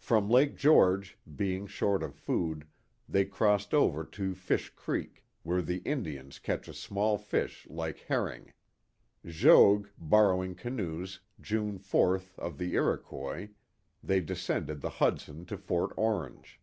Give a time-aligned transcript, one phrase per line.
[0.00, 2.66] From Lake George, being short of food,
[3.08, 8.00] they crossed over to Fish Creek, *' where the Indians catch a small fish like
[8.08, 8.50] her *'^"g
[8.88, 13.50] * (J<^gucs) Borrowing canoes, June 4th, of the Iroquois,
[14.02, 16.58] they descended the Hudson to Fort Orange.